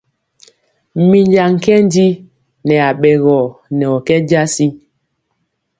Minja 1.09 1.43
nkɛnji 1.53 2.07
nɛ 2.67 2.75
aɓɛgɔ 2.89 3.37
nɛ 3.77 3.85
ɔ 3.95 3.97
kɛ 4.07 4.15
jasi. 4.29 4.65